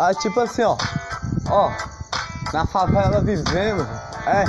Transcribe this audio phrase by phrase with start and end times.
[0.00, 0.78] Aí tipo assim, ó.
[1.50, 1.70] Ó,
[2.54, 3.86] na favela vivemos.
[4.26, 4.44] É,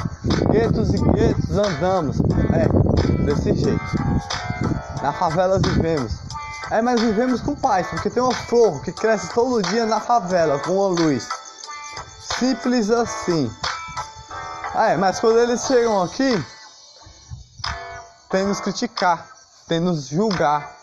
[0.50, 2.16] guetos e guetos andamos.
[2.54, 3.84] É, desse jeito.
[5.02, 6.14] Na favela vivemos.
[6.70, 10.58] É, mas vivemos com paz, porque tem uma flor que cresce todo dia na favela,
[10.60, 11.28] com a luz.
[12.40, 13.52] Simples assim.
[14.74, 16.41] É, mas quando eles chegam aqui,
[18.30, 19.27] tem nos criticar,
[19.68, 20.77] tem nos julgar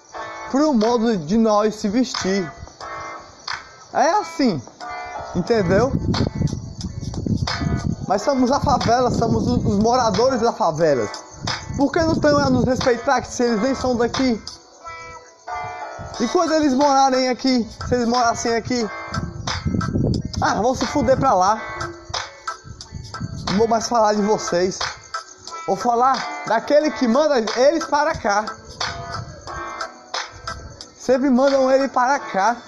[0.51, 2.58] por um modo de nós se vestir.
[3.99, 4.63] É assim,
[5.35, 5.93] entendeu?
[8.07, 11.05] Mas somos a favela, somos os moradores da favela.
[11.77, 14.41] Por que não estão a nos respeitar se eles nem são daqui?
[16.21, 18.89] E quando eles morarem aqui, se eles morassem aqui,
[20.41, 21.61] ah, vão se fuder pra lá.
[23.51, 24.79] Não vou mais falar de vocês.
[25.67, 28.47] Vou falar daquele que manda eles para cá.
[30.97, 32.68] Sempre mandam ele para cá.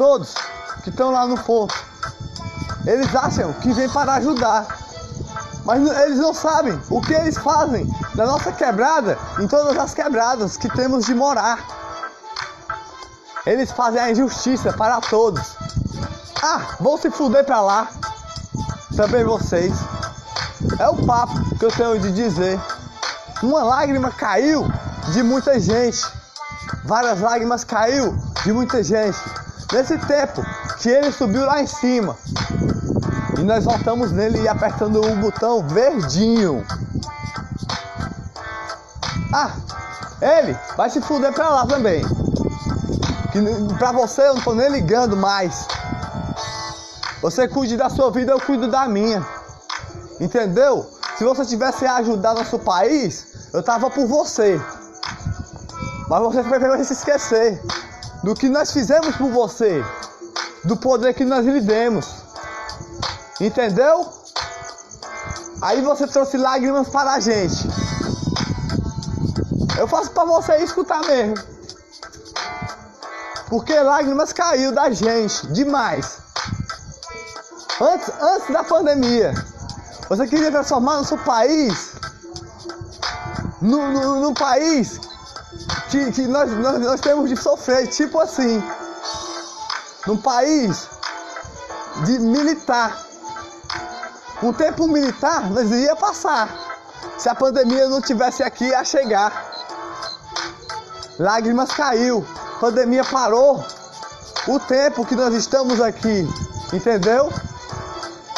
[0.00, 0.32] Todos
[0.82, 1.74] que estão lá no ponto.
[2.86, 4.66] Eles acham que vem para ajudar.
[5.62, 10.56] Mas eles não sabem o que eles fazem na nossa quebrada, em todas as quebradas
[10.56, 11.58] que temos de morar.
[13.44, 15.54] Eles fazem a injustiça para todos.
[16.42, 17.86] Ah, vão se fuder pra lá.
[18.96, 19.74] Também vocês.
[20.78, 22.58] É o papo que eu tenho de dizer.
[23.42, 24.66] Uma lágrima caiu
[25.12, 26.10] de muita gente.
[26.86, 29.39] Várias lágrimas caiu de muita gente.
[29.72, 30.44] Nesse tempo
[30.78, 32.16] que ele subiu lá em cima.
[33.38, 36.66] E nós voltamos nele apertando o botão verdinho.
[39.32, 39.52] Ah,
[40.20, 42.04] ele vai se fuder pra lá também.
[43.30, 43.38] Que
[43.78, 45.68] pra você eu não tô nem ligando mais.
[47.22, 49.24] Você cuide da sua vida, eu cuido da minha.
[50.18, 50.90] Entendeu?
[51.16, 54.60] Se você tivesse a ajudar nosso país, eu tava por você.
[56.08, 57.62] Mas você vai se esquecer
[58.22, 59.84] do que nós fizemos por você,
[60.64, 62.06] do poder que nós lhe demos.
[63.40, 64.06] Entendeu?
[65.62, 67.68] Aí você trouxe lágrimas para a gente.
[69.78, 71.34] Eu faço para você escutar mesmo.
[73.48, 76.18] Porque lágrimas caiu da gente demais.
[77.80, 79.34] Antes, antes da pandemia,
[80.08, 81.94] você queria transformar nosso país
[83.60, 85.00] num, no país
[85.90, 88.62] que, que nós, nós, nós temos de sofrer, tipo assim,
[90.06, 90.88] num país
[92.04, 92.96] de militar.
[94.42, 96.48] Um tempo militar nós ia passar.
[97.18, 99.50] Se a pandemia não tivesse aqui a chegar.
[101.18, 102.24] Lágrimas caiu,
[102.60, 103.62] pandemia parou.
[104.48, 106.26] O tempo que nós estamos aqui,
[106.72, 107.30] entendeu?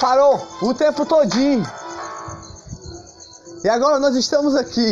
[0.00, 1.64] Parou o tempo todinho.
[3.62, 4.90] E agora nós estamos aqui.